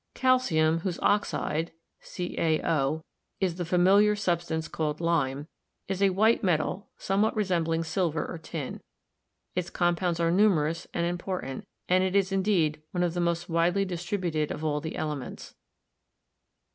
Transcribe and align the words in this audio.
Calcium, 0.15 0.79
whose 0.79 0.97
oxide 1.03 1.71
(CaO) 2.01 3.03
is 3.39 3.57
the 3.57 3.65
familiar 3.65 4.15
substance 4.15 4.67
called 4.67 4.99
lime, 4.99 5.45
is 5.87 6.01
a 6.01 6.09
white 6.09 6.43
metal 6.43 6.89
somewhat 6.97 7.35
resembling 7.35 7.83
silver 7.83 8.25
or 8.25 8.39
tin. 8.39 8.81
Its 9.55 9.69
compounds 9.69 10.19
are 10.19 10.31
numerous 10.31 10.87
and 10.91 11.05
important, 11.05 11.67
and 11.87 12.03
it 12.03 12.15
is 12.15 12.31
indeed 12.31 12.81
one 12.89 13.03
of 13.03 13.13
the 13.13 13.21
most 13.21 13.47
widely 13.47 13.85
distributed 13.85 14.49
of 14.49 14.65
all 14.65 14.81
the 14.81 14.95
elements. 14.95 15.53